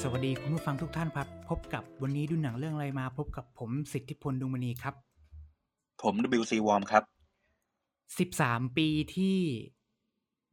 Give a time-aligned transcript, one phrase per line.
[0.00, 4.94] สวัสดีคุณผู้ฟังทุกท่านครับ พบกับวันนี้ดูหนังเรื่องอะไรมา พบกับผมสิทธิพลดวงมณีครับ
[6.02, 7.02] ผม WC Warm ครับ
[8.18, 9.36] 13 ปีที่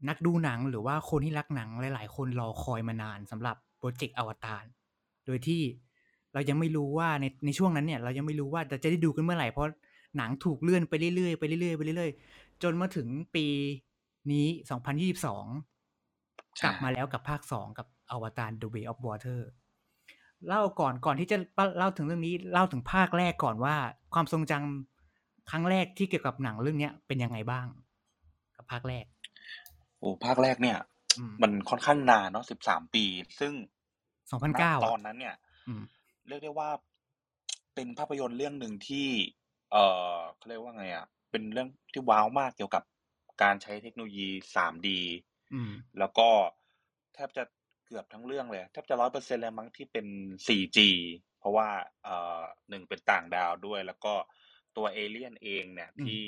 [0.10, 4.64] นักดูหนังหรือว่าคนที่รักหนังหลาย ๆ คนรอคอยมานานสำหรับโปรเจกต์อวตาร
[5.26, 5.62] โดยที่
[6.34, 9.72] เรายังไม่รู้ว่าในในช่วงนั้นเนี่ย เรายังไม่รู้ว่าจะจะได้ดูกันเมื่อไหร่เพราะ
[10.18, 13.46] หนังถูกเลื่อนไปเรื่อยๆไปเรื่อยๆไปเรื่อยๆจนมาถึงปี
[14.32, 14.48] นี้
[15.14, 19.40] 2022 กลับมาแล้วกับภาค 2 กับอวตาร The Way of Water
[20.48, 21.38] เล่าก่อนก่อนที่จะ
[21.78, 23.76] เล่าถึงเรื่องนี้เล่าถึงภาคแรกก่อนว่า
[24.14, 27.68] ความทรงจำครั้งแรกที่เกี่ยวกับหนังเรื่องเนี้ยเป็นยังไงบ้าง
[28.56, 29.06] กับภาคแรก
[30.00, 30.78] โอ้ภาคแรกเนี่ย
[31.18, 33.04] อืมมันค่อนข้างนานเนาะสิบสามปี
[33.40, 33.54] ซึ่ง
[34.32, 35.36] 2009ณตอนนั้นเนี่ย
[35.68, 35.84] อืม
[36.32, 36.70] เรียกได้ว่า
[37.76, 39.08] เป็นภาพยนตร์เรื่องหนึ่งที่
[39.72, 42.84] เอ่อเขาเรียกว่าไงอะ เป็นเรื่องที่ว้าวมากเกี่ยวกับ
[43.44, 44.88] การใช้เทคโนโลยี 3D
[45.54, 46.30] อืมแล้วก็
[47.14, 47.44] แทบจะ
[47.86, 50.08] เกือบทั้งเรื่องเลยแทบจะร้อยเปอร์เซ็นต์เลยมั้งที่เป็น
[50.48, 50.80] 4G
[51.40, 51.68] เพราะว่า
[52.04, 54.14] เอ่อหนึ่งเป็นต่างดาวด้วย แล้วก็
[54.78, 56.24] ตัวเอเลี่ยนเองเนี่ยอืมที่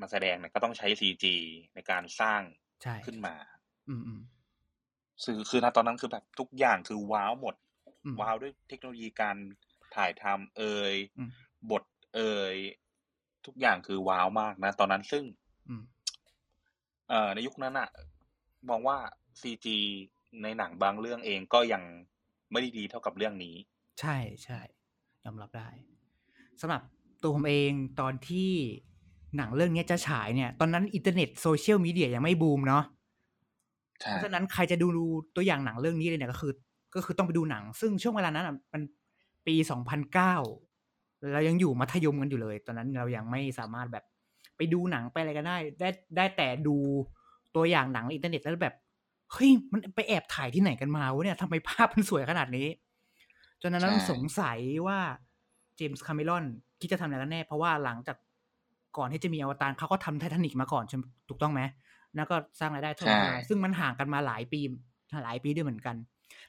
[0.00, 1.26] มาแสดงเนี่ยก็ต้องใช้ 4G
[1.74, 2.42] ในการสร้าง
[2.82, 3.34] ใช่ขึ้นมา
[3.88, 4.20] อืมอืม
[5.24, 7.67] คือคือณตอนนั้นคือแบบทุกอย่างคือว้าวหมดอืม
[8.20, 9.36] ว้าวด้วยเทคโนโลยีการ
[9.96, 11.30] ถ่ายทำเอ่ยอืม
[11.70, 11.82] บท
[12.14, 12.56] เอ่ย
[13.46, 15.24] ทุกอย่างคือว้าวมากนะ ตอนนั้นซึ่ง
[15.68, 15.82] อืม
[17.08, 17.88] เอ่อในยุคนั้นอะ
[18.68, 18.98] มองว่า
[19.40, 19.66] CG
[20.42, 21.82] ในหนังบางเรื่องเองก็ยัง
[22.52, 23.54] ไม่ได้ดีเท่ากับเรื่องนี้
[24.00, 24.60] ใช่ใช่
[25.24, 25.68] ยอมรับได้
[26.60, 26.82] สำหรับ
[27.22, 28.50] ตัวผมเองตอนที่
[29.36, 32.84] หนังเรื่องเนี้ยจะฉายเนี่ย ตอนนั้นอินเทอร์เน็ตโซเชียลมีเดียยังไม่บูมเนาะ
[34.00, 34.88] ใช่เพราะฉะนั้นใครจะดู
[35.36, 36.52] ตัวอย่างหนังเรื่องนี้เลยเนี่ยก็คือ
[36.94, 38.82] ก็คือต้องไปดูหนัง ซึ่งช่วงเวลานั้นอะมัน
[39.46, 40.34] ปีสองพันเก้า
[41.32, 44.04] เรายังอยู่มัธยมกันอยู่เลย ตอนนั้นเรายังไม่สามารถแบบ
[44.56, 46.76] ไปดูหนังไปอะไรกันได้ ได้ได้แต่ดู
[47.56, 48.76] ตัวอย่างหนังในอินเทอร์เน็ตแล้วแบบ
[49.32, 52.68] เฮ้ยมันไปแอบถ่ายที่ไหนกันมาวะเนี่ยทำไมภาพมันสวยขนาดนี้
[53.62, 54.98] ตอนนั้นสงสัยว่า
[55.76, 56.44] เจมส์คาเมรอน
[56.80, 58.16] คิดจะทำอะไรกันแน่ เพราะว่าหลังจาก
[58.96, 61.60] ก่อนที่จะมีอวตารเขาก็ทำไททานิกมาก่อนใช่ไหมถูกต้องไหม
[62.16, 63.16] แล้วก็สร้างรายได้เท่าไหร่
[63.48, 64.60] ซึ่งมันห่างกันมาหลายปี
[65.24, 65.96] หลายปีด้วยเหมือนกัน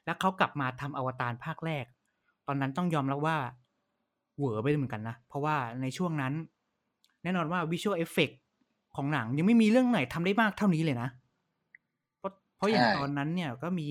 [0.06, 1.86] แล้วเขากลับมาทำอวตารภาคแรก
[2.48, 3.38] ตอนนั้นต้องยอมรับว่า
[4.38, 6.34] เหวอไปเหมือนกันนะ เพราะว่าในช่วงนั้น
[7.24, 8.30] แน่นอนว่า visual effect
[8.96, 11.10] ของหนังยังไม่มีเรื่องไหนทำได้มากเท่านี้เลยนะ
[12.18, 13.88] เพราะเพราะอย่างตอนนั้นเนี่ยก็มี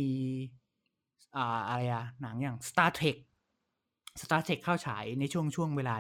[1.37, 3.17] อ่าอะไรอะหนังอย่าง Star Trek
[4.23, 5.95] Star Trek เข้าฉายในช่วงช่วงเวลา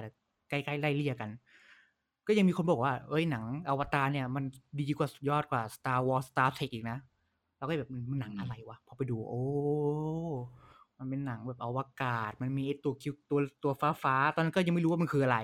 [0.48, 1.30] ใกล้ๆไล่เลี่ยกัน
[2.26, 4.44] ก็ยังมีคนบอกว่า เอ้ยหนังอวตารเนี่ย มัน
[4.80, 6.98] ดีกว่าสุดยอดกว่า Star Wars Star Trek อีกนะ
[7.58, 9.42] แล้วก็แบบมันหนังอะไรวะพอไปดู โอ้
[10.98, 15.38] มันเป็นหนังแบบอวกาศ มันมีไอ้ตัวคิวตัวตัวฟ้าฟ้าๆตอนนั้นก็ยังไม่รู้ว่ามันคืออะไร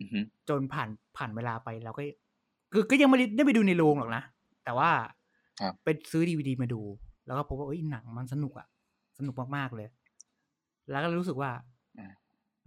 [0.00, 2.02] อือฮึจนผ่านผ่านเวลาไปเราก็
[2.72, 4.22] คือก็ยังไม่ได้ได้ไปดูในโรงหรอกนะ
[4.64, 4.90] แต่ว่า
[5.60, 6.80] ครับไปซื้อดีวดีมาดู
[7.26, 8.66] แล้วก็พบว่าเอ้ยหนังมันสนุกอะ
[9.18, 9.88] สนุกมากๆเลย
[10.90, 11.50] แล้วก็รู้สึกว่า
[11.98, 12.08] อ่า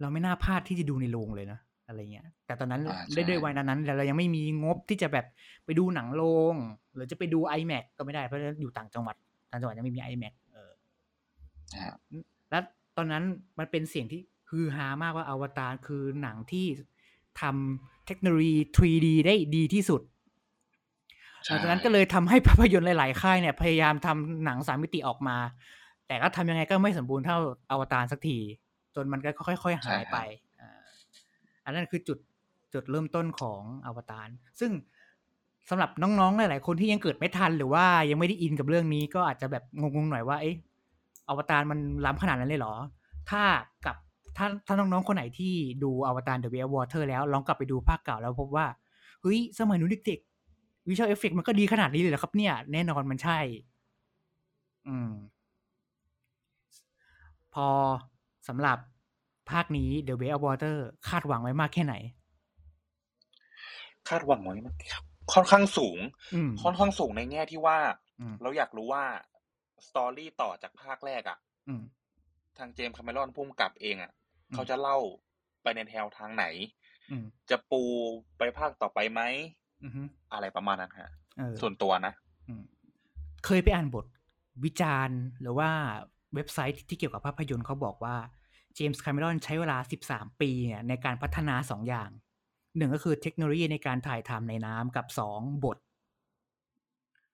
[0.00, 1.58] เราไม่น่าพลาดที่จะดูในโรงเลยนะ
[1.92, 5.26] อะไรเงี้ย แต่ตอนนั้นอ่าใช่ได้ด้วยวัยนั้นๆเรายังไม่มีงบที่จะแบบ
[5.64, 6.22] ไปดูหนังโร
[6.52, 6.54] ง
[6.94, 9.16] หรือจะไปดู iMac ก็ไม่ได้เพราะอยู่ต่างจังหวัด
[9.50, 10.70] ต่างจังหวัดยังไม่มี iMac เออ
[11.76, 11.94] อ่า
[12.50, 12.62] แล้ว
[12.96, 13.24] ตอนนั้น
[13.58, 14.20] มันเป็นเสียงที่
[14.50, 16.66] ฮือฮามากว่าอวตารคือหนังที่
[17.40, 20.02] ทำเทคโนโลยี 3D ได้ดีที่สุด
[21.44, 25.36] หใช่ลังจากนั้นก็เลยทำให้ภาพยนตร์หลาย ๆ ค่ายเนี่ย พยายามทำหนังสามมิติออกมา
[26.06, 27.38] แต่ก็ทำยังไงก็ไม่สมบูรณ์เท่า
[27.70, 28.38] อวตารสักที
[28.94, 30.16] จนมันก็ค่อย ๆ หายไป
[31.64, 32.18] อันนั้นคือจุด
[32.74, 34.28] จุดเริ่มต้นของอวตาร
[34.60, 34.70] ซึ่ง
[35.70, 40.56] สำหรับน้องๆ หลาย ๆ คนที่ยังเกิดไม่ทันหรือว่ายังไม่ได้อินกับเรื่องนี้ก็อาจจะแบบงงๆหน่อยว่าเอ๊ะ
[41.28, 42.74] อวตารมันล้ำขนาดนั้นเลยเหรอ
[43.30, 43.42] ถ้า
[43.86, 43.96] กับ
[44.36, 48.66] ถ้าถ้าน้องๆ คนไหนที่ดูอวตาร The Way of Water แล้วลองกลับไปดูภาคเก่าแล้วพบว่า
[49.22, 53.38] เฮ้ยสมัยหนูเด็กๆวิชวลเอฟเฟกมันก็ดีขนาดนี้เลยเหรอครับเนี่ย แน่นอนมันใช่
[54.86, 55.12] อืม
[57.54, 57.68] พอ
[58.48, 58.78] สำหรับ
[59.50, 60.76] ภาคนี้ The Way of Water
[61.08, 61.94] คาดหวังไว้มากแค่ไหน
[64.08, 64.74] คาดหวังไว้มัน
[65.32, 65.98] ค่อนข้างสูง
[66.34, 67.78] อืมค่อนข้างสูงในแง่ที่ว่า
[68.20, 69.04] อืมเราอยากรู้ว่า
[69.88, 71.82] story ต่อจากภาคแรกอะอืม
[72.58, 74.12] ทางเจมส์คาเมรอนผู้กำกับเองอะ
[74.48, 74.98] อืมเขาจะเล่า
[75.62, 76.44] ไปในแนวทางไหน
[77.10, 77.82] ออืมจะปู
[78.38, 79.20] ไปภาคต่อไปไหม
[79.84, 80.02] อือฮึ
[80.32, 82.12] อะไรประมาณนั้นฮะเออส่วนตัวนะ
[82.48, 82.62] อืม
[83.46, 84.06] เคยไปอ่านบท
[84.64, 85.70] วิจารณ์ หรือว่า
[86.34, 89.78] เว็บไซต์ที่เกี่ยวกับภาพยนตร์เขาบอกว่าเจมส์คาเมรอนใช้เวลา
[90.08, 92.10] 13 ปีเนี่ยในการพัฒนาสองอย่าง
[92.76, 95.78] หนึ่งก็คือเทคโนโลยีในการถ่ายทำในน้ำกับสองบท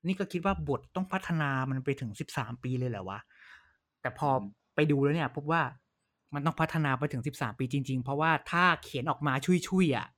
[0.07, 3.21] นี่ก็คิดว่าบทต้องพัฒนามันไปถึง 13 ปีเลยเหรอวะ
[4.01, 4.45] แต่พออืม
[4.75, 5.63] ไปดูแล้วเนี่ยพบว่า
[6.35, 9.33] มันต้องพัฒนาไปถึง 13 ปีจริง ๆ เพราะว่าถ้าเขียนออกมา
[9.69, 10.09] ชุยๆอะ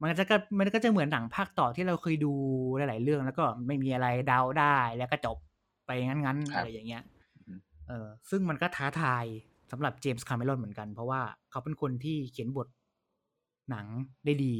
[0.00, 2.32] มันก็จะก็มันก็จะเหมือนหนังภาคต่อที่เราเคยดู
[2.76, 5.38] หลาย ๆ เรื่องแล้วก็ไม่มีอะไรเดาได้แล้วก็จบ
[5.86, 7.02] ไปงั้นๆครับอะไรอย่างเงี้ย
[7.46, 9.24] อืมเออ ซึ่งมันก็ท้าทาย
[9.70, 11.20] สำหรับเจมส์คาเมรอนเหมือนกัน เพราะว่า
[11.50, 12.68] เขาเป็นคนที่เขียนบท
[13.70, 13.86] หนัง
[14.24, 14.54] ได้ดี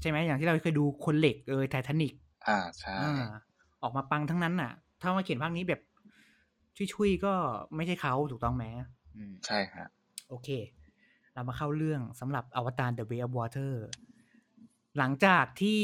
[0.00, 2.12] ใช่ไหมอย่างที่เราเคยดูคนเหล็กเออไททานิก
[2.48, 3.30] อ่าใช่อ่า
[3.82, 5.80] ออกมาปังทั้งนั้นน่ะ ถ้ามาเขียนภาคนี้แบบ
[6.94, 7.32] ชุยๆก็
[7.76, 8.64] ไม่ใช่เขาถูกต้องไหม
[9.16, 9.88] อืมใช่ฮะ
[10.28, 10.48] โอเค
[11.34, 13.72] เรามาเข้าเรื่องสำหรับอวตาร The Way of Water
[14.98, 15.82] หลังจากที่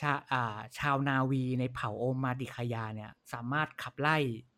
[0.00, 4.53] ชาอ่าชาวนาวีในเผ่าโอมาติคายาเนี่ย สามารถขับไล่อ่า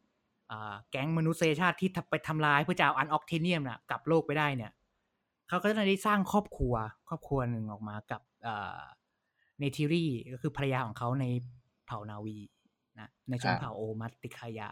[0.91, 4.73] แก๊งมนุษยชาติที่ทำไปทำลายเพื่อจะเอาอันออกเทเนียมน่ะกลับโลกไปได้เนี่ย
[5.49, 6.75] เขาก็ได้สร้างครอบครัว
[7.09, 11.25] ครอบครัวหนึ่งออกมากับเนทิรีก็คือภรรยาของเขาใน
[11.87, 12.39] เผ่านาวี
[12.99, 14.69] นะในชนเผ่าโอมาติคายา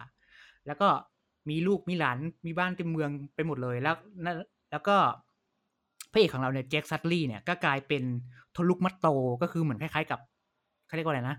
[0.66, 0.88] แล้วก็
[1.48, 3.94] มีลูกมีหลานมีบ้านเต็มเมืองไปหมดเลยแล้ว
[4.24, 4.36] นั่น
[4.70, 4.96] แล้วก็
[6.12, 8.02] พระเอกของเราเนี่ยแจ็คซัตลีย์เนี่ยก็กลายเป็น
[8.56, 9.06] ทลุกมัตโต
[9.42, 10.20] ก็คือเหมือนคล้ายๆกับ
[10.86, 11.36] เขาเรียกว่าอะไรนะ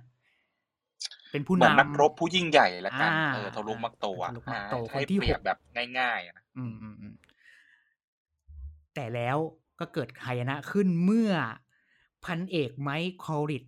[1.36, 5.58] เป็นผู้เหมือนนำนักรบผู้ยิ่งใหญ่ละกันอ่าเออทะลุมักโตอะทะลุมักอ่าโตให้คนที่เปรียหบกแบบ
[6.00, 7.14] ง่ายๆอะนะอืมอืมอืม
[8.96, 9.38] แต่แล้ว
[9.80, 11.32] ก็เกิดหายนะขึ้นเมื่อ
[12.26, 13.64] พันเอกไมค์คอริด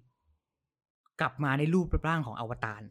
[1.19, 2.84] กลับมาในรูปร่างของอวตาร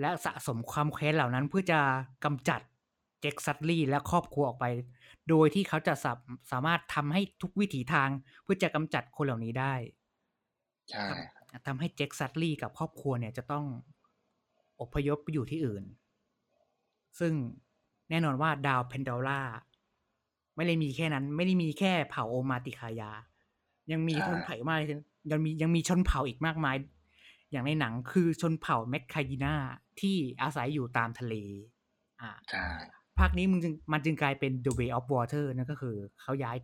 [0.00, 1.80] และสะสมความแค้นเหล่านั้นเพื่อจะ
[2.24, 2.60] กำจัด
[3.20, 4.66] เจ็กซัตลีย์และครอบครัวออกไป
[5.28, 6.12] โดยที่เขาจะสา
[6.50, 8.08] สามารถทำให้ทุกวิถีทาง
[8.42, 9.74] เพื่อจะกำจัดคนเหล่านี้ได้
[10.90, 11.06] ใช่
[11.66, 13.64] ทำให้เจ็กซัตลีย์กับครอบครัวเนี่ยจะต้อง
[14.80, 15.84] อพยพไปอยู่ที่อื่น
[17.20, 17.32] ซึ่ง
[18.10, 19.40] แน่นอนว่าดาวเพนดอล่า
[20.56, 23.10] ไม่ได้มีแค่นั้น ไม่ได้มีแค่เผ่าโอมาติคายา
[23.92, 24.78] ยังมีชนเผ่ามาก
[25.30, 26.76] ยังมียังมีชนเผ่าอีกมากมาย
[27.52, 29.54] อย่างในหนังคือชนเผ่าแมคคายินา
[30.00, 31.34] ที่อาศัยอยู่ตามทะเล
[32.20, 32.66] อ่าใช่
[33.18, 36.56] ภาคนี้มันจึงมันจึงกลายเป็น The Way of Water นั่นก็คือเขาย้าย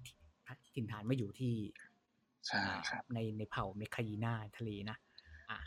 [0.74, 1.54] ถิ่นฐานมาอยู่ที่
[2.48, 4.96] ใช่ครับในในเผ่าเมคคายีนาทะเลนะ
[5.50, 5.58] อะ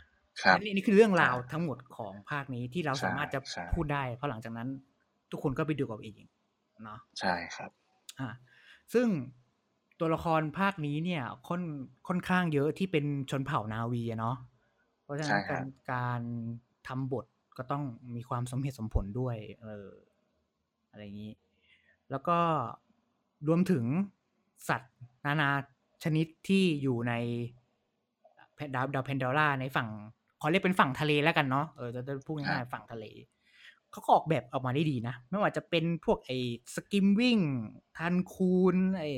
[0.42, 4.68] ครับอันนี้นี่คือเรื่องราวใช่ทั้งหมดของภาคนี้ที่เราใช่สามารถจะใช่พูดได้ เพราะหลังจากนั้น
[5.30, 6.22] ทุกคนก็ไปดูกับเอง
[6.84, 7.70] เนาะใช่ครับ
[8.20, 8.30] อะ
[8.94, 9.08] ซึ่ง
[10.00, 11.62] ตัวละครภาคนี้เนี่ยค่อน
[12.08, 14.36] ค่อนข้างเยอะที่เป็นชนเผ่านาวีอะเนาะ
[15.02, 16.20] เพราะฉะนั้นใช่ครัการบการ
[16.88, 17.26] ทำบท
[17.58, 17.84] ก็ต้อง
[18.14, 19.88] มีความสมเหตุสมผลด้วย เออ
[20.90, 21.32] อะไรอย่างนี้
[22.10, 22.38] แล้วก็
[23.48, 23.84] รวมถึง
[24.68, 24.94] สัตว์
[25.26, 25.50] นานา
[26.02, 27.12] ชนิดที่อยู่ใน
[28.74, 29.88] ดาวดาวแพนดอร่าในฝั่ง
[30.40, 33.04] ขอเรียกเป็นฝั่งทะเลแล้วกันเนาะเออจะจะพูดง่ายๆฝั่งทะเล
[33.90, 36.38] เขาก็ออกแบบออกมาได้ดีนะ ไม่ว่าจะเป็นพวกไอ้
[36.74, 37.38] Skimwing
[37.98, 39.10] Tulkun ไอ้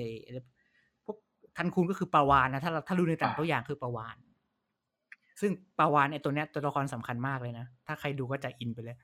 [1.04, 1.16] พวก
[1.56, 4.16] Tulkun ก็คือปลาวาฬนะถ้าเราถ้าดูในต่างอ่าตัวอย่างคือปลาวาฬ
[5.40, 8.96] ซึ่งปลาวาฬไอ้ตัวเนี้ยตัวละครสำคัญมากเลยนะ ถ้าใครดูก็จะอินไปเลย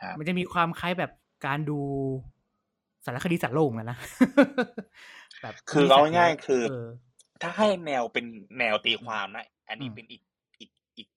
[0.00, 1.12] ครับมันจะมีความคล้ายแบบ
[1.46, 1.78] การดู
[3.04, 3.98] สารคดีสัตว์โลกนะนะ
[5.42, 6.86] แบบคือเอาง่ายๆคือเออ
[7.42, 8.24] ถ้าให้แนวเป็น
[8.58, 10.22] แนวตีความนะ อันนี้อืมเป็นอีก
[10.60, 11.08] อีกอีก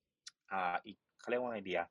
[0.51, 1.81] อ่า อีกเขาเรียกว่าไงเดีย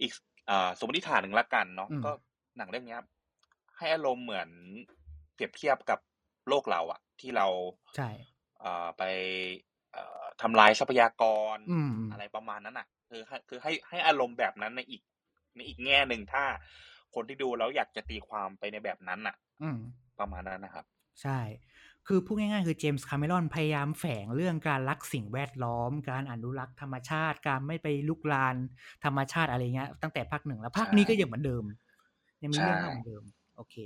[0.00, 0.12] อีก
[0.50, 2.10] อ่าสมมติฐานหนึ่งละกันเนาะอืมก็
[2.56, 3.00] หนังเรื่องเนี้ย
[3.78, 4.48] ให้อารมณ์เหมือน
[5.34, 5.98] เปรียบเทียบกับ
[6.48, 7.46] โลกเราอะที่เรา
[7.96, 8.08] ใช่
[8.62, 9.02] อ่าไป
[9.92, 15.02] เอ่อทำลายทรัพยากรอืมอืมอะไรประมาณนั้นอะคือให้คือให้ให้อารมณ์แบบนั้นในอีก
[15.56, 16.44] ในอีกแง่หนึ่งถ้า
[17.14, 19.78] คนที่ดูแล้วอยากจะตีความไปในแบบนั้นอะอืม
[20.20, 20.86] ประมาณนั้นนะครับ
[21.22, 21.40] ใช่
[22.06, 28.56] คือพูดง่ายๆ คือเจมส์คาเมรอนพยายามแฝงเรื่องการรักสิ่งแวดล้อม การอนุรักษ์ธรรมชาติ การไม่ไปลุกลาน
[29.04, 31.64] ธรรมชาติอะไรเงี้ย ตั้งแต่ภาคหนึ่งแล้วภาคนี้ก็ยังเหมือนเดิม
[32.42, 33.22] ยังมีเรื่องเล่าเหมือนเดิม
[33.56, 33.76] โอเค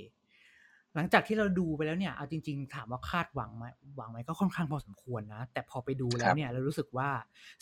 [0.94, 3.64] หลังจากที่เราดูไปแล้วเนี่ย เอาจริง ๆ ถามว่าคาดหวังไหม
[3.96, 7.08] หวังไหมก็ค่อนข้างพอสมควรนะ แต่พอไปดูแล้วเนี่ย เรารู้สึกว่า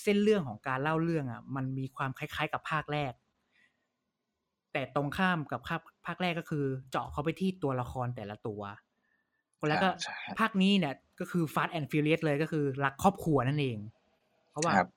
[0.02, 3.12] เส้นเรื่องของการเล่าเรื่องอะ มันมีความคล้ายๆ กับภาคแรก
[4.72, 8.60] แต่ตรงข้ามกับภาคภาคแรกก็คือ เจาะเข้าไปที่ตัวละครแต่ละตัว
[9.68, 13.78] แล้วก็ใช่ครับภาคนี้เนี่ย ก็คือ Fast and Furious เลยก็คือรักครอบครัวนั่นเอง
[14.50, 14.88] เพราะว่าครับ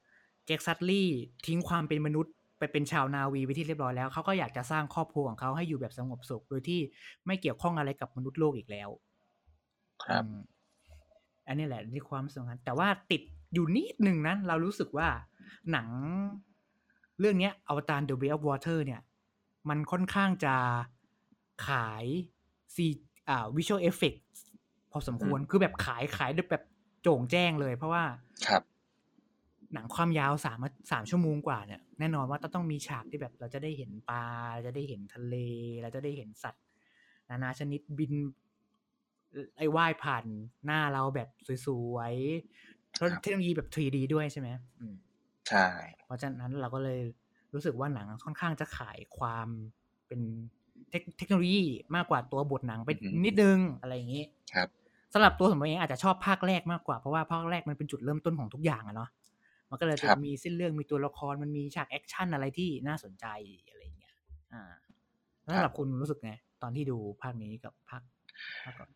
[0.46, 1.10] แจ็คซัตลี่
[1.46, 6.80] ทิ้งความเป็นมนุษย์ไปเป็นชาวนาวีไปที่เรียบร้อยแล้วเขาก็อยากจะสร้างครอบครัวของเขาให้อยู่แบบสงบสุขโดยที่
[7.26, 8.90] ไม่เกี่ยวข้องอะไรกับมนุษย์โลกอีกแล้ว
[10.04, 10.42] ครับอืม
[11.48, 13.22] อันนี้แหละที่ความสำคัญแต่ว่าติด
[13.54, 15.08] อยู่นิดหนึ่งนะเรารู้สึกว่า
[15.72, 15.88] หนัง
[17.20, 19.02] เรื่องเนี้ยอวตาร The Way of Water เนี่ย
[19.70, 20.56] มันค่อนข้างจะ
[21.68, 22.06] ขาย
[22.76, 22.86] ซี
[23.30, 24.55] อ่า visual effect พอ
[25.08, 26.64] สมควรคือแบบขายขายแบบ
[27.02, 28.04] โจ่งแจ้งเลย เพราะว่า
[28.48, 28.64] ครับ
[29.74, 30.58] หนังความยาวสาม
[30.92, 35.36] สามชั่วโมงกว่าเนี่ยแน่นอนว่าต้องมีฉากที่แบบ เราจะได้เห็นปลาเราจะได้เห็นทะเล
[35.82, 36.64] เราจะได้เห็นสัตว์
[37.30, 38.14] นานาชนิดบิน
[39.58, 40.24] ไอ้ว่ายผ่าน
[40.66, 41.30] หน้าเราแบบ
[41.66, 44.50] สวยๆแล้วเทคโนโลยีแบบ 3D ด้วยใช่ไหม
[44.80, 44.96] อืม
[45.50, 45.68] ใช่
[46.06, 47.00] เพราะฉะนั้นเราก็เลย
[47.54, 49.48] รู้สึกว่าหนังค่อนข้างจะขายความ
[50.08, 50.22] เป็น
[50.90, 51.64] เทคเทคโนโลยี
[51.96, 52.90] มากกว่าตัวบทหนังไป
[53.26, 54.68] นิดนึงอะไรอย่างนี้ ครับ
[55.14, 59.10] สำหรับตัวผมเองอาจจะชอบภาคแรกมากกว่าเพราะว่าภาคแรกมันเป็นจุดเริ่มต้นของทุกอย่างอะเนาะ
[59.70, 63.26] มันก็เลยจะมีเส้นเรื่องมีตัวละครมันมีฉากแอคชั่นอะไรที่น่าสนใจ
[63.70, 64.16] อะไรอย่างเงี้ย
[64.54, 64.72] อ่า
[65.44, 66.32] แล้วสำหรับคุณรู้สึกไง
[66.62, 68.02] ตอนที่ดูภาคนี้กับภาค
[68.64, 68.90] ภาคก่อน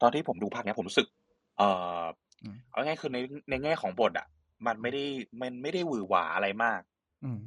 [0.00, 1.06] ตอนที่ผมดูภาคเนี้ยผมรู้สึก
[1.58, 1.68] เอ่
[2.02, 2.04] อ
[2.70, 3.18] เอาง่ายๆคือใน
[3.50, 4.26] ในแง่ของบทอะ
[4.66, 5.04] มันไม่ได้
[5.40, 6.80] มันไม่ได้หวือหวาอะไรมาก
[7.22, 7.38] อืม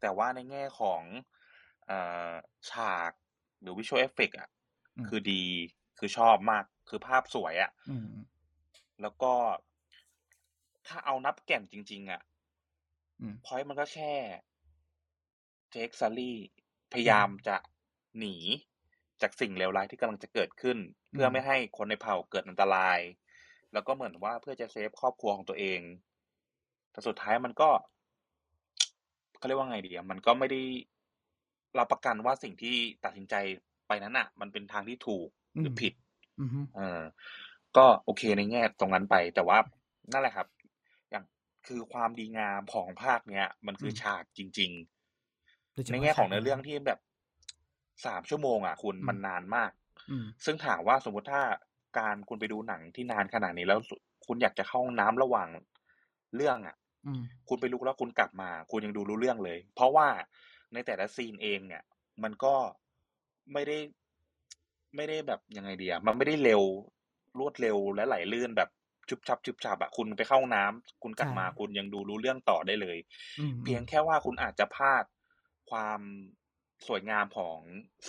[0.00, 1.02] แต่ว่าในแง่ของ
[1.86, 1.98] เอ่
[2.30, 2.32] อ
[2.70, 3.12] ฉาก
[3.60, 4.48] หรือ visual effect อะ
[5.08, 5.44] คือดี
[5.98, 8.08] คือชอบมากคือภาพสวยอะอืม
[9.02, 9.32] แล้วก็
[10.86, 12.20] ถ้าเอานับแก่นจริง ๆอะ
[13.20, 14.14] อืมพอยมันก็แค่
[15.70, 16.38] เจคซารี่
[16.92, 17.56] พยายามจะ
[18.18, 18.36] หนี
[19.22, 20.78] จากสิ่งเลวร้ายที่กำลังจะเกิดขึ้น
[21.12, 22.98] เพื่อไม่ให้คนในเผ่าเกิดอันตราย
[23.72, 25.80] แล้วก็เหมือนว่าเพื่อจะเซฟครอบครัวของตัวเอง
[26.90, 27.70] แต่สุดท้ายมันก็
[29.38, 30.62] เขาเรียกว่าไงดีอะมันก็ไม่ได้
[31.78, 33.34] รับประกันว่าสิ่งที่ตัดสินใจ
[33.90, 35.28] ไปนั้นอะ มันเป็นทางที่ถูก
[35.60, 35.94] หรือผิด
[36.40, 37.00] อืมเออ
[37.76, 39.58] ก็โอเคในแง่ตรงนั้นไป แต่ว่า
[40.12, 40.46] นั่นแหละครับ
[41.10, 41.24] อย่าง
[41.66, 44.70] คือความดีงามของภาคเนี้ย มันคือฉากจริง
[45.28, 47.00] ๆ ในแง่ของเนื้อเรื่องที่แบบ
[48.06, 49.70] สามชั่วโมงอะ คุณมันนานมาก
[50.10, 51.42] อืมซึ่งถามว่าสมมติถ้า
[51.98, 53.80] การคุณไปดูหนังที่นานขนาดนี้แล้ว
[54.26, 55.48] คุณอยากจะเข้าห้องน้ำระหว่าง
[56.36, 60.08] เรื่องอะอืมคุณไปลุกแล้วคุณกลับมา คุณยังดูรู้เรื่องเลย เพราะว่า
[60.72, 61.82] ในแต่ละซีนเองเนี่ย
[62.22, 62.54] มันก็
[63.52, 63.76] ไม่ได้
[64.96, 66.62] ไม่ได้แบบยังไงดีอะมันไม่ได้เร็ว
[67.38, 68.70] รวดเร็วและไหลลื่นแบบ
[69.08, 72.98] ชุบชับชุบชับอะคุณไปเข้าห้องน้ำคุณกลับมาคุณยังดูรู้เรื่องต่อได้เลย
[73.40, 75.04] อืมเพียงแค่ว่าคุณอาจจะพลาด
[75.70, 76.00] ความ
[76.86, 77.58] สวยงามของ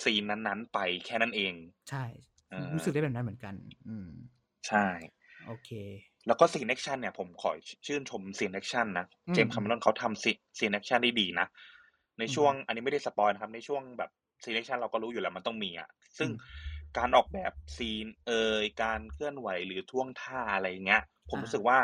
[0.01, 1.53] ซีนนั้นๆ ไปแค่นั้นเอง
[1.89, 2.03] ใช่
[2.49, 3.53] เออรู้สึกได้แบบนั้นเหมือนกัน
[3.87, 4.09] อืม
[4.67, 4.87] ใช่
[5.45, 5.69] โอเค
[6.27, 7.51] แล้วก็ซีนแอคชั่นเนี่ยผมขอ
[7.87, 11.47] ชื่นชมซีนแอคชั่นนะอืมเจมส์คาเมรอนเขาทำซีซีนแอคชั่นได้ดีนะ
[12.19, 14.11] ในช่วงอันนี้ไม่ได้สปอยนะครับ ในช่วงแบบ
[14.43, 16.37] ซีนแอคชั่นเราก็รู้อยู่แล้วมันต้องมีอะซึ่งอืม
[16.97, 21.77] การออกแบบซีนเอ่ยการเคลื่อนไหวหรือท่วงท่าอะไรเงี้ย ผมอ่ารู้สึกว่า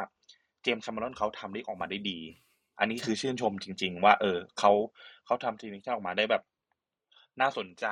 [0.64, 2.20] เจมส์คาเมรอนเขาทำได้ออกมาได้ดี
[2.80, 4.72] อันนี้คือชื่นชมจริง ๆ ว่า เออเขา
[5.26, 6.44] เขาทำซีนแอคชั่นออกมาได้แบบ
[7.42, 7.86] น่าสนใจ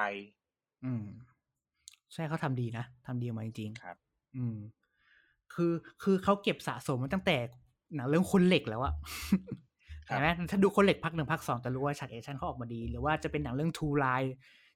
[0.83, 1.05] อืม
[2.13, 3.97] ใช่เขาทำดีนะทำดีออกมาจริงๆครับ
[4.35, 4.57] อืม
[5.53, 7.37] คือคือเขาเก็บสะสมมาตั้งแต่
[7.95, 8.93] หนังเรื่องคนเหล็กแล้วอะ
[10.09, 14.05] ครับเห็นไหมถ้าดูคนเหล็กภาคหนึ่งภาคสองจะรู้ว่าฉากแอคชั่นเขาออกมาดี หรือว่าจะเป็นหนังเรื่อง True Lies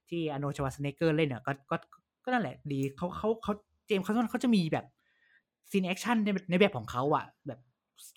[0.08, 1.76] ที่อโนชวาสเนเกอร์เล่นอะก็ก็
[2.24, 3.52] ก็นั่นแหละดีเขาเขาเขา
[3.86, 4.86] เจมส์เขาเขาจะมีแบบ
[5.70, 7.60] ซีนแอคชั่นในในแบบของเขาอะแบบ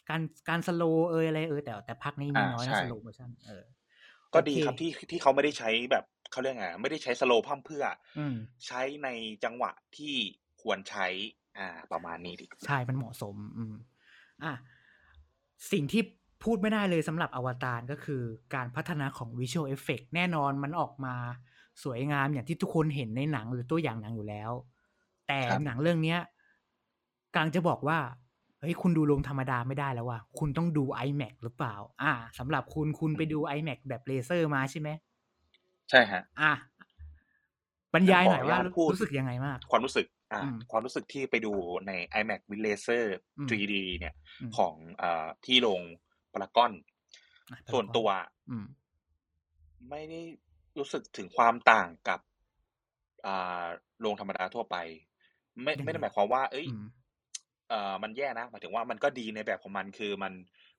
[0.09, 3.63] การการ slow เอยอะไรเออแต่แต่ภาคนี้มีอ่าน้อยนะใช่ slowมชั่นเออ
[4.33, 7.85] ก็ดีโอเคครับที่ที่เขาไม่ได้ใช้แบบเขาเรียกไงไม่ได้ใช้สโลว์พร่ำเพรื่อ
[8.17, 9.09] อืมใช้ใน
[9.43, 10.15] จังหวะที่
[10.61, 11.07] ควรใช้
[11.57, 13.73] อ่า ประมาณนี้ดีใช่มันเหมาะสม อืม
[14.43, 14.53] อะ
[15.71, 16.01] สิ่งที่
[16.43, 18.21] พูดไม่ได้เลยสำหรับอวตารก็คือ
[18.55, 21.15] การพัฒนาของ Visual Effect แน่นอนมันออกมา
[21.83, 24.51] สวยงามอย่างที่ทุกคนเห็นในหนังหรือตัวอย่างหนังอยู่แล้ว
[25.27, 26.19] แต่ครับหนังเรื่องเนี้ย
[27.33, 27.99] กำลังจะบอกว่า
[28.59, 34.89] เฮ้ยคุณดูลงธรรมดาไม่ได้แล้วว่ะคุณต้องดู iMac หรือเปล่า อ่าสำหรับคุณคุณไปดู iMac แบบเลเซอร์มาใช่ไหม
[35.89, 36.53] ใช่ฮะ อะ
[37.93, 41.53] บรรยายหน่อยขออนุว่าญาตพูดรู้สึกยังไงมาก ความรู้สึก อ่าอืมความรู้สึกที่ไปดู
[41.87, 43.05] ใน iMac with Laser
[43.37, 45.81] อืม 3D เนี่ยอืมของเอ่อที่โรง
[46.33, 46.71] พารากอน
[47.49, 48.07] อะส่วนตัว
[48.49, 48.65] อืม
[49.89, 50.21] ไม่ได้
[50.77, 52.19] รู้สึกถึงความต่างกับ
[53.25, 53.65] อ่า
[54.01, 54.75] โรงธรรมดาทั่วไป
[55.63, 56.85] ไม่ยังไงไม่ได้หมายความว่า เอ้ยอืม
[57.69, 60.33] เอ่อมันแย่นะหมายถึงว่ามันก็ดีในแบบของมันคือมัน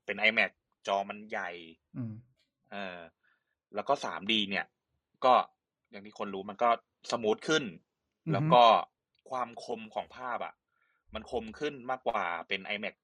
[0.05, 0.51] เป็น iMac
[0.87, 1.51] จอมันใหญ่
[1.97, 2.15] อืม
[2.73, 2.99] เออ
[3.75, 4.67] แล้วก็ 3D เนี่ย
[5.25, 5.35] ก็
[5.91, 6.69] อย่างที่คนรู้มันก็
[7.11, 7.65] smooth ขึ้น
[8.29, 8.63] อือฮึแล้วก็
[9.31, 10.55] ความคมของภาพอะ
[11.15, 12.95] มันคมขึ้นมากกว่าเป็น IMAX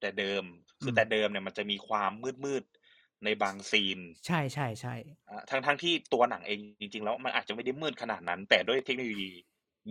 [0.00, 0.42] แต่เดิม
[0.82, 2.10] คือแต่เดิมเนี่ยมันจะมีความ
[2.44, 4.94] มืดๆในบางซีน ใช่ใช่ใช่
[5.28, 9.32] อ่าทั้งทั้งที่ตัวหนังเองจริง ๆ แล้วมันอาจจะไม่ได้มืดขนาดนั้น แต่ด้วยเทคโนโลยี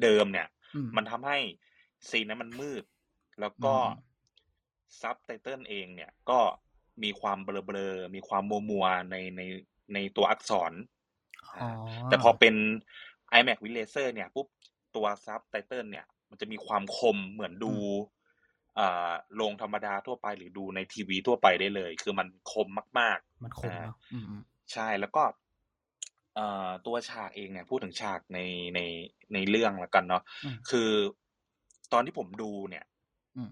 [0.03, 1.37] เดิมเนี่ยอืมมันทำให้
[2.09, 2.83] ซีนนั้นมันมืด
[3.41, 4.07] แล้วก็อืม
[5.01, 6.39] ซับไตเติลเองเนี่ยก็
[7.03, 9.41] มีความเบลอๆมีความมัวๆในใน
[9.93, 10.73] ในตัวอักษร
[11.61, 11.69] อ๋อ
[12.05, 12.55] แต่พอเป็น
[13.37, 14.47] IMAX with Laser เนี่ยปุ๊บ
[14.95, 17.73] ตัวซับไตเติลเนี่ย มันจะมีความคมเหมือนดู
[18.77, 22.67] อ่าโรงธรรมดาทั่วไปหรือดูในทีวีทั่วไปได้เลย คือมันคม
[22.99, 25.23] มากมันคมเนาะอืมอืมๆใช่แล้วก็
[26.37, 28.39] อ่อตัวฉากเองเนี่ยพูดถึงฉากใน
[28.75, 28.79] ใน
[29.33, 30.89] ในเรื่องแล้วกันเนาะอืมคือ
[31.93, 32.85] ตอนที่ผมดูเนี่ย
[33.37, 33.49] อืม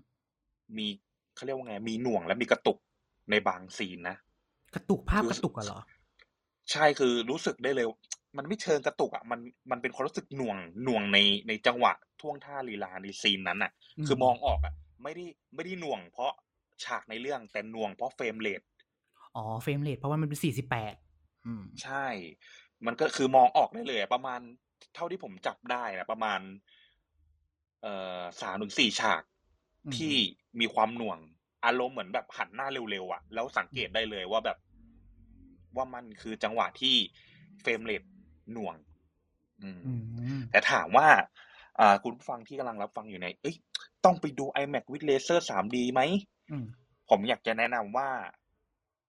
[0.77, 0.87] มี
[1.35, 2.77] เขาเรียกว่าไง มีหน่วงและมีกระตุก
[3.31, 4.15] ในบางซีนนะ
[4.75, 5.79] กระตุกภาพคือกระตุกอะเหรอ
[6.71, 7.87] ใช่คือรู้สึกได้เลย
[8.37, 9.39] มันไม่เชิงกระตุกอะมัน
[9.71, 14.73] มันเป็นความรู้สึกหน่วงหน่วงในในจังหวะท่วงท่าลีลาในซีนนั้นอะอืมคือมองออกอะ
[15.03, 15.25] ไม่ได้
[15.55, 16.31] ไม่ได้หน่วง เพราะ
[16.83, 18.61] ฉากในเรื่องแต่หน่วงเพราะ frame rate
[19.35, 20.93] อ๋อ frame rate เพราะว่ามันเป็นสี่สิบแปด
[21.45, 22.07] อืมใช่
[22.85, 24.39] มันก็คือมองออกได้เลยอะประมาณ
[24.95, 26.39] เท่าที่ผมจับได้นะประมาณ
[27.81, 29.23] เอ่อสามถึงสี่ฉาก
[29.85, 30.15] อืมที่
[30.59, 31.19] มีความหน่วง
[31.65, 34.57] อารมณ์เหมือนแบบหันหน้าเร็วๆอะ แล้วสังเกตได้เลยว่าแบบ
[35.75, 36.95] ว่ามันคือจังหวะที่
[37.61, 38.03] frame rate
[38.53, 38.75] หน่วง
[39.61, 39.91] อืมอื
[40.39, 41.07] มแต่ถามว่า
[41.79, 43.55] อ่า คุณผู้ฟังที่กำลังรับฟังอยู่ใน เอ้ย
[44.07, 46.01] ต้องไปดู iMac with Laser 3D ไหม
[46.49, 46.65] อืม
[47.09, 48.09] ผมอยากจะแนะนำว่า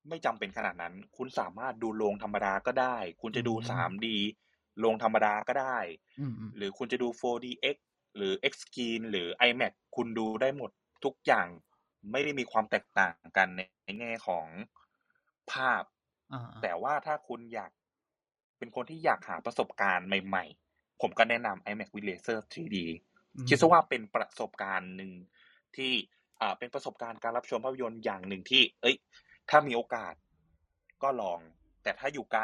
[0.09, 4.17] ไม่จำเป็นขนาดนั้น คุณสามารถดูโรงธรรมดาก็ได้ คุณจะดูอืม 3D
[4.81, 5.79] โรงธรรมดาก็ได้
[6.19, 7.77] อืมอืมหรือคุณจะดู 4DX
[8.17, 10.71] หรือ X Screen หรือ iMac คุณดูได้หมด
[11.05, 11.47] ทุกอย่าง
[12.11, 13.61] ไม่ได้มีความแตกต่างกันใน
[13.99, 14.47] แง่ของ
[15.53, 15.83] ภาพ
[16.33, 17.71] อ่าแต่ว่าถ้าคุณอยาก
[18.59, 23.08] เป็นคนที่อยากหาประสบการณ์ใหม่ ๆ ผมก็แนะนำ iMac with Laser 3D อืม
[23.49, 25.11] คิดซะว่าเป็นประสบการณ์หนึ่ง
[25.77, 25.93] ที่
[26.41, 28.97] อ่าเป็นประสบการณ์การรับชมภาพยนตร์อย่างหนึ่งที่ เอ้ย
[29.51, 30.15] ถ้ามีโอกาส
[31.03, 31.39] ก็ลอง
[31.83, 32.43] แต่ถ้าอยู่ไกล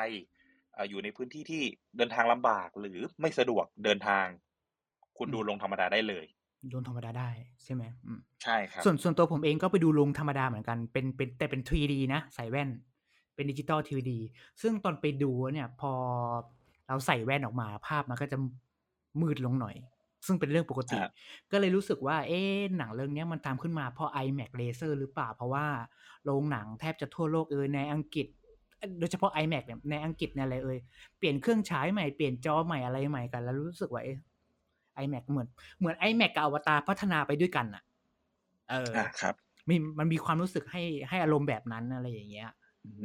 [0.76, 1.62] อ่าอยู่ในพื้นที่ที่
[1.96, 4.26] เดินทางลำบากหรือไม่สะดวกเดินทาง
[5.18, 6.26] คุณดูลงธรรมดาได้เลย
[6.70, 7.28] โดนธรรมดาได้
[7.64, 12.68] ใช่ไหมอืมใช่ครับส่วนส่วนตัวผมเองก็ไปดูโรงธรรมดาเหมือนกันเป็นเป็นแต่เป็น 3D นะใส่แว่น
[13.34, 14.10] เป็นดิจิตอล 3D
[14.62, 15.92] ซึ่งตอนไปดูเนี่ย พอ
[16.88, 18.38] เราใส่แว่นออกมาภาพมันก็จะ
[19.20, 19.76] มืดลงหน่อย
[20.26, 21.10] ซึ่งเป็นเรื่องปกติครับ
[21.50, 25.66] ก็เลยรู้สึกว่า เอ๊ะหนังเรื่องเนี้ยมันทำขึ้นมาเพราะ iMac Laser หรือเปล่า เพราะว่า
[26.24, 28.26] โรงหนังแทบจะทั่วโลกเอยในอังกฤษ
[29.00, 30.78] โดยเฉพาะ iMac เนี่ยในอังกฤษเนี่ยอะไรเอ่ย
[31.18, 34.18] เปลี่ยนเครื่องฉายใหม่เปลี่ยนจอใหม่อะไรใหม่กัน แล้วรู้สึกว่าเอ๊ะ
[35.04, 37.82] iMac เหมือนเหมือน iMac กับอวตารพัฒนาไปด้วยกันอะ
[38.70, 39.34] เออออ่าครับ
[39.68, 42.50] มีมันมีความรู้สึกให้ให้อารมณ์แบบนั้นอะไรอย่างเงี้ย
[42.84, 43.04] อือฮึ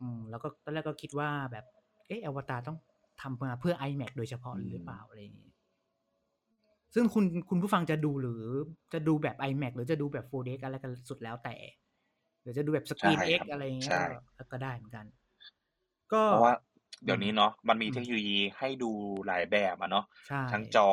[0.00, 1.64] อืมแล้วก็ตอนแรกก็คิดว่าแบบ
[2.08, 2.78] เอ๊ะอวตารต้อง
[3.22, 5.53] ทำมาเพื่อ iMac โดยเฉพาะหรือเปล่าอะไรอย่างงี้
[6.94, 8.42] ซึ่งคุณคุณผู้ฟังจะดูหรือ
[8.92, 11.54] จะดูแบบ iMac หรือจะดูแบบ 4DX อะไรกันสุดแล้วแต่
[12.42, 14.02] หรือจะดูแบบ Screen ใช่ X ครับอะไรอย่างเงี้ยใช่
[14.38, 15.06] ก็ก็ได้เหมือนกัน
[16.10, 16.52] ก็เพราะว่า
[17.04, 18.90] เดี๋ยวนี้เนาะมันมีอืมเทคโนโลยีให้ดู
[19.26, 20.88] หลายแบบอะเนาะใช่ทั้งจอ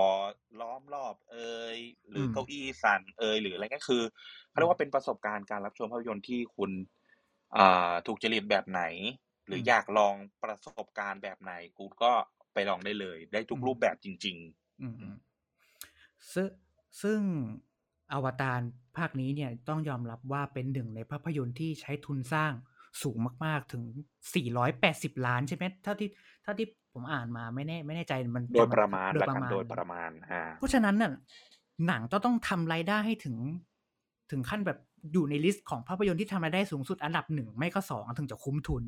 [0.59, 1.37] ล้อมรอบเอ
[1.75, 1.77] ย
[2.09, 4.01] หรืออมเก้าอี้สั่นเอยหรืออะไรก็คือ
[4.49, 6.71] เขาเรียกว่าเป็นประสบการณ์การรับชมภาพยนตร์ที่คุณ
[7.57, 8.83] อ่าถูกจริตแบบไหน
[9.47, 12.11] หรืออยากลองประสบการณ์แบบไหนคุณก็
[12.53, 14.37] ไปลองได้เลย ได้ทุกรูปแบบจริง
[14.81, 15.13] อืมอืม
[16.33, 16.47] ซึ่ง
[17.01, 17.19] ซึ่ง
[18.13, 18.61] อวตาร
[18.97, 22.53] ภาคนี้เนี่ยต้องยอมรับว่าเป็นหนึ่งในภาพยนตร์ที่ใช้ทุนสร้าง
[23.01, 23.83] สูงมาก ๆ ถึง
[24.55, 26.09] 480 ล้านใช่ไหมเท่าที่
[26.43, 31.11] เท่าที่ผมอ่านมาไม่แน่ไม่แน่ใจมันๆโดยประมาณโดยละประกันมาณโดยประมาณอ่าเพราะฉะนั้นน่ะ
[31.87, 33.35] หนังต้องต้องทำรายได้ให้ถึง
[34.31, 34.77] ถึงขั้นแบบ
[35.13, 38.83] อยู่ในลิสต์ของภาพยนตร์ที่ทำรายได้สูงสุดอันดับหนึ่งไม่ก็สองถึงจะคุ้มทุน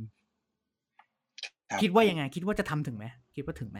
[1.69, 3.79] ครับคิดว่ายังไง คิดว่าจะทำถึงไหมคิดว่าถึงไหม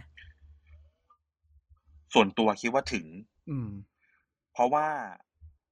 [2.14, 3.06] ส่วนตัวคิดว่าถึง
[3.48, 3.68] อืม
[4.54, 4.88] เพราะว่า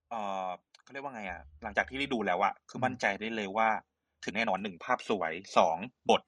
[0.10, 0.16] เอ
[0.48, 0.50] อ
[0.84, 3.70] เขาเรียกว่าไงอะ หลังจากที่ได้ดูแล้วอะคือมมั่นใจได้เลยว่า
[4.24, 5.78] ถึงแน่นอนหนึ่งภาพสวยสอง
[6.10, 6.22] บท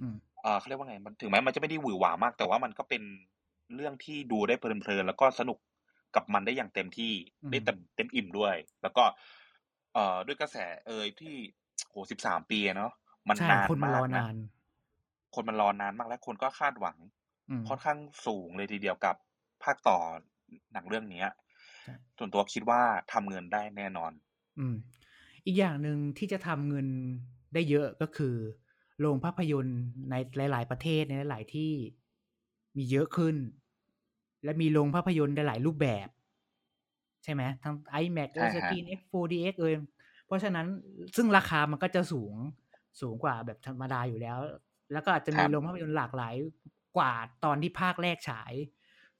[0.00, 3.02] อืม เออเขาเรียกว่าไง มันถึงแม้มันจะไม่ได้หวือหวามาก แต่ว่ามันก็เป็น
[3.74, 5.58] เรื่องที่ดูได้เพลินๆแล้วก็สนุก
[6.16, 9.04] กับมันได้อย่างเต็มที่อืม ได้เต็มเต็มอิ่มด้วย แล้วก็
[9.94, 11.34] เอ่อด้วยกระแสเอ่ยที่
[11.90, 12.92] โหสิบสามปีอะเนาะ
[13.28, 14.34] มันใช่นานคนมารอมากนานะน
[15.34, 16.98] คนมันรอนานมากและคนก็คาดหวัง
[17.48, 19.16] อืม ค่อนข้างสูงเลยทีเดียวกับ
[19.66, 19.98] ภาคต่อ
[20.72, 21.28] หนังเรื่องเนี้ย
[21.82, 24.12] ใช่ส่วนตัวคิดว่าทำเงินได้แน่นอน
[24.58, 24.74] อืม
[25.46, 26.86] อีกอย่างหนึ่งที่จะทำเงิน
[27.54, 28.36] ได้เยอะก็คือ
[29.00, 30.14] โรงภาพยนตร์ใน
[30.50, 31.72] หลาย ๆ ประเทศในหลาย ๆ ที่
[32.76, 33.36] มีเยอะขึ้น
[34.44, 36.08] และมีโรงภาพยนตร์ในหลายรูปแบบ
[37.24, 39.74] ใช่ไหมทั้ง iMac เอใช่ยฮะ Screen X 4DX เอย
[40.26, 40.66] เพราะฉะนั้น
[41.16, 42.34] ซึ่งราคามันก็จะสูง
[43.00, 44.38] สูงกว่าแบบธรรมดาอยู่แล้ว
[44.92, 46.34] แล้วก็อาจจะมีโรงภาพยนตร์หลากหลาย
[46.96, 47.12] กว่า
[47.44, 48.52] ตอนที่ภาคแรกฉาย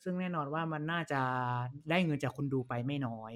[0.02, 1.20] ซึ่งแน่นอนว่ามันน่าจะ
[1.90, 3.34] ได้เงินจากคนดูไปไม่น้อย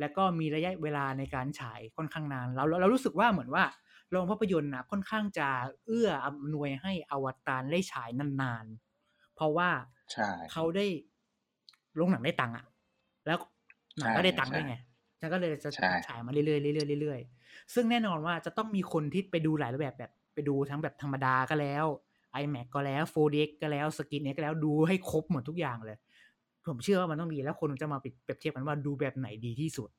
[0.00, 3.64] แล้วก็มีระยะเวลาในการฉายค่อนข้างนานเราเราเรารู้สึกว่าเหมือนว่า
[4.10, 5.48] โรงภาพยนตร์นะค่อนข้างจะ
[5.86, 9.70] เอื้ออำนวยให้อวตารได้ฉายนานๆ เพราะว่า
[10.12, 10.86] ใช่เขาได้
[11.96, 12.66] โรงหนังได้ตังค์อะ
[13.26, 13.38] แล้ว
[13.98, 14.74] หนังก็ได้ตังค์ใช่ด้วยไง
[15.20, 21.86] ฉันก็เลยจะใช่ฉายมาเรื่อยๆเรื่อยๆเรื่อยๆซึ่งแน่นอนว่าจะต้องมีคนที่ไปดูหลายรูปแบบแบบ ไปดูทั้งแบบธรรมดาก็แล้ว
[22.42, 25.98] iMac ก็แล้ว 4DX ก็แล้ว Screen X ก็แล้วดูให้ครบหมดทุกอย่างเลย
[26.66, 29.90] ผมเชื่อว่ามันต้องมีแล้วคนจะมาเปรียบเทียบกันว่าดูแบบไหนดีที่สุด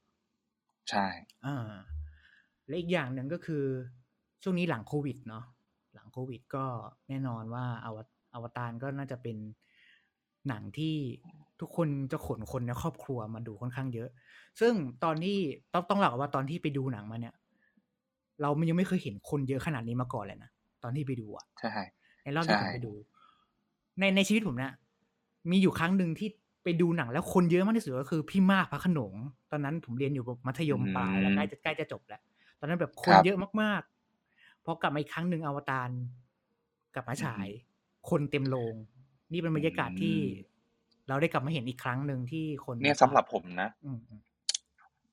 [0.89, 1.05] ใช่
[1.45, 1.73] อ่า
[2.67, 3.63] และอีกอย่างหนึ่งก็คือ
[4.43, 5.43] ช่วงนี้หลังโควิดเนาะ
[5.93, 6.65] หลังโควิดก็
[7.09, 7.97] แน่นอนว่าอว
[8.33, 9.37] อวตารก็น่าจะเป็น
[10.47, 10.95] หนังที่
[11.59, 14.09] ทุกคนจะขนคนในครอบครัวมาดูค่อนข้างเยอะ
[14.59, 15.37] ซึ่งตอนที่
[15.73, 17.35] ต้องต้องเล่าว่าตอนที่ไปดูหนังมาเนี่ย
[18.41, 20.49] เรามันยังไม่เคยเห็นคนเยอะขนาดนี้มาก่อนเลยนะ
[20.83, 21.83] ตอนที่ไปดูอะ ใช่
[22.25, 22.93] ในรอบที่ผมไปดู
[23.99, 24.73] ในในชีวิตผมเนี่ย
[25.51, 26.29] มีอยู่ครั้งหนึ่งที่
[26.63, 29.13] ไปดูหนังแล้วคนเยอะมากที่สุดก็คือพี่มากพระโขนง
[29.51, 32.21] ตอนนั้นผมเรียนอยู่มัธยมปลายแล้วใกล้จะใกล้จะจบแล้ว
[32.59, 35.89] ตอนนั้นแบบคนเยอะมากๆพอกลับมาอีกครั้งหนึ่งอวตาร
[36.95, 37.47] กลับมาฉาย
[38.09, 38.75] คนเต็มโรง
[39.31, 40.17] นี่เป็นบรรยากาศที่
[41.07, 43.99] เราได้กลับมาเห็นอีกครั้งหนึ่งที่คนเนี่ยสำหรับผมนะอืม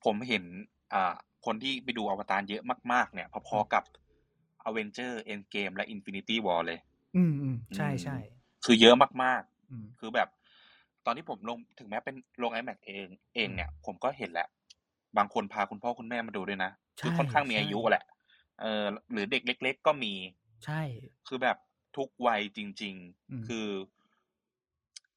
[0.03, 0.43] ผมเห็น
[0.93, 1.13] อ่า
[1.45, 3.83] คนที่ไปดูอวตารเยอะมากๆ เนี่ย พอๆกับ
[4.69, 6.79] Avenger Endgame และ Infinity War เลย
[7.15, 8.17] อืมอืมใช่ใช่
[8.65, 10.29] คือเยอะมากอืมๆคือแบบ
[11.05, 14.47] ตอนที่ผมลงถึงแม้เป็นลง IMAX เองเองเนี่ย ผมก็เห็นแล้ว
[15.17, 16.71] บางคนพาคุณพ่อคุณแม่มาดูด้วยนะ
[17.01, 18.03] คือค่อนข้างมีอายุแหละ
[18.61, 20.13] เออหรือเด็กเล็ก ๆ ก็มี
[20.65, 20.81] ใช่
[21.27, 21.57] คือแบบ
[21.97, 22.95] ทุกวัยจริง
[23.29, 23.67] อืมๆคือ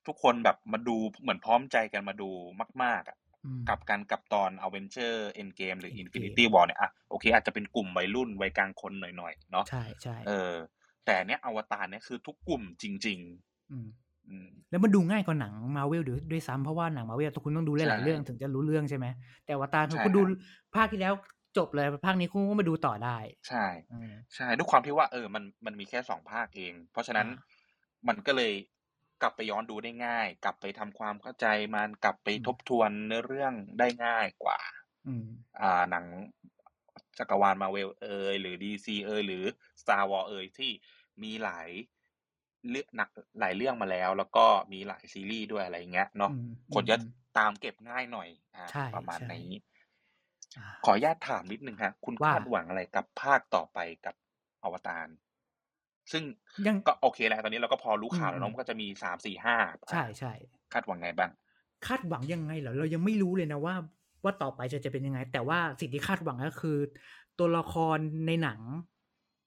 [0.07, 2.31] ทุกคนแบบมาดูเหมือนพร้อมใจกันมาดู
[2.83, 10.53] มาก ๆอะอืมกับกันกับตอน Avenger Endgame หรือ Endgame Infinity War เนี่ยอะโอเค อาจจะเป็นกลุ่มวัยรุ่นวัยกลางคนหน่อยๆเนาะใช่ใช่เออ
[11.07, 13.21] แต่เนี้ยอวตารเนี่ยคือทุกกลุ่มจริง
[13.71, 19.07] อืมๆอืมแล้วมันดูง่ายกว่าหนังมาเวลด้วยซ้ำเพราะว่าหนังมาเวลคุณต้องดูหลายใช่ๆเรื่องถึงจะรู้เรื่องใช่ไหม
[19.45, 20.31] แต่อวตารคือใช่คุณดูครับ
[20.75, 21.15] ภาคที่แล้ว
[21.59, 27.57] จบเลยภาคนี้คุณก็มาดูต่อได้ ใช่อืมใช่ด้วยความที่ว่าเออมันมันมีแค่สองภาคเอง เพราะฉะนั้นอ่า
[28.09, 28.53] มันก็เลย
[29.23, 34.59] กลับไปย้อนดูได้ง่าย กลับไปทำความเข้าใจมันกลับไปอืมทบทวนเนื้อเรื่องได้ง่ายกว่า
[35.07, 35.27] อืม
[35.61, 36.05] อ่าหนัง
[37.19, 39.45] จักรวาลมาเวลเอยหรือดีซีเอยหรือ
[39.81, 40.71] Star Wars เอยที่
[41.23, 41.69] มีหลาย
[42.71, 47.07] เรื่องหนักหลายเรื่องมาแล้ว แล้วก็มีหลายซีรีส์ด้วยอะไรอย่างเงี้ยเนาะอืมคนจะอืม
[47.39, 49.49] ตามเก็บง่ายหน่อยอ่าใช่ประมาณใช่นี้
[50.59, 54.15] อ่าขออนุญาตถามนิดนึงฮะ คุณว่าคาดหวังอะไรกับภาคต่อไปกับ
[54.65, 55.09] อวตาร
[56.13, 56.23] ซึ่ง
[56.67, 59.57] ยังก็โอเคแล้วตอนนี้เราก็พอรู้ข่าวอืมแล้วเนาะมันก็จะมีสามสี่ห้า
[59.91, 60.33] ใช่ใช่
[60.73, 61.31] คาดหวังไงบ้าง
[61.87, 63.75] คาดหวังยังไงเหรอเรายังไม่รู้เลยนะว่า
[64.25, 66.79] ว่าต่อไปจะจะเป็นยังไง แต่ว่าสิ่งที่คาดหวังก็คือ
[67.39, 68.61] ตัวละครในหนัง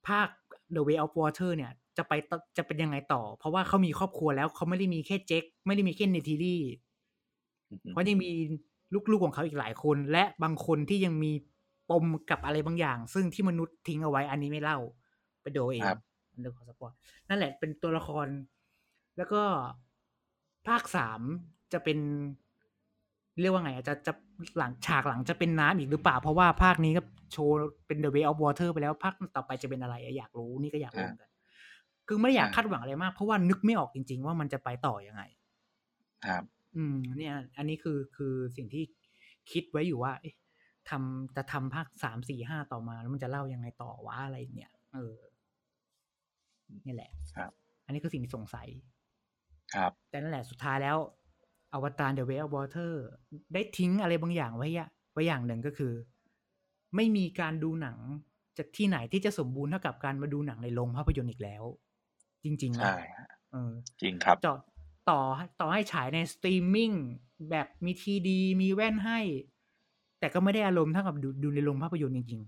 [0.07, 0.29] ภาค
[0.75, 6.61] The Way of Water เนี่ยจะไปต่อจะเป็นยังไงต่อ เพราะว่าเขามีครอบครัวแล้วเขาไม่ได้มีแค่เจ็คไม่ได้มีแค่เนทิลี่
[7.71, 8.29] อือฮึเพราะยังมี
[9.11, 11.31] ลูกๆของเขาอีกหลายคน และบางคนที่ยังมี
[11.89, 14.77] ปมกับอะไรบางอย่าง ซึ่งที่มนุษย์ทิ้งเอาไว้อันนี้ไม่เล่า
[15.41, 15.99] ไปดูเองครับ
[16.31, 16.91] อันเรื่องของสปอย
[17.29, 18.27] นั่นแหละเป็นตัวละคร
[19.17, 19.41] แล้วก็
[20.67, 21.21] ภาคสาม
[21.73, 21.99] จะเป็น
[23.41, 24.13] เรียกว่าไงอะจะจะ
[24.57, 27.01] หลังฉากหลังจะเป็นน้ำอีกหรือเปล่า เพราะว่าภาคนี้ก็
[27.33, 27.55] โชว์
[27.87, 31.31] เป็น The Way of Water ไปแล้วภาคต่อไปจะเป็นอะไรอะอยากรู้นี่ก็อยากรู้เหมือนกัน
[32.07, 35.23] คือไม่ได้อยากอ่าคาดหวังอะไรมาก เพราะว่านึกไม่ออกจริง ๆ ว่ามันจะไปต่อยังไง
[36.25, 36.43] ครับ
[36.75, 38.83] อืม เนี่ย อันนี้คือคือสิ่งที่
[39.51, 40.35] คิดไว้อยู่ว่าเอ๊ะ
[40.89, 45.15] ทำจะทำภาคสามสี่ห้าต่อมา แล้วมันจะเล่ายังไงต่อวะอะไรเนี่ย เออ
[46.85, 47.51] นี่แหละ ครับ
[47.85, 48.67] อันนี้คือสิ่งที่สงสัย
[49.75, 50.97] ครับ แต่นั่นแหละสุดท้ายแล้ว
[51.73, 52.91] อวตาร The Way of Water
[53.53, 55.93] ได้ทิ้งอะไรบางอย่างไว้อะไว้อย่างหนึ่งก็คือ
[56.95, 57.97] ไม่มีการดูหนัง
[58.57, 61.63] จากที่ไหนที่จะสมบูรณ์เท่ากับการมาดูหนังในโรงภาพยนตร์อีกแล้ว
[62.43, 63.71] จริงๆนะใช่ฮะเออ
[64.01, 64.55] จริงครับจอ
[65.09, 65.21] ต่อ
[65.61, 66.91] ต่อให้ฉายในสตรีมมิ่ง
[67.49, 69.19] แบบมี 3D มีแว่นให้
[70.19, 72.41] แต่ก็ไม่ได้อารมณ์เท่ากับดูดูในโรงภาพยนตร์จริง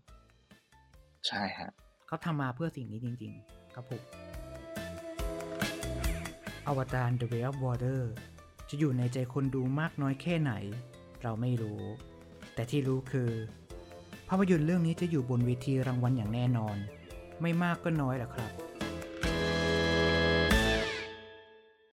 [1.27, 4.01] ใช่ฮะๆเขาทำมาเพื่อสิ่งนี้จริง ๆ ครับผม
[6.67, 8.01] อวตาร The Way of Water
[8.69, 10.53] จะอยู่ในใจคนดูมากน้อยแค่ไหน
[11.23, 11.81] เราไม่รู้
[12.53, 13.29] แต่ที่รู้คือ
[14.33, 16.75] ภาพยนตร์เรื่องนี้จะอยู่บนเวทีรางวัลอย่างแน่นอน
[17.41, 18.51] ไม่มากก็น้อยแหละครับ